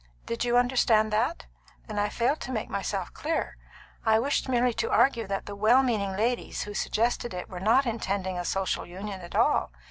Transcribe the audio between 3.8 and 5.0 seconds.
I wished merely to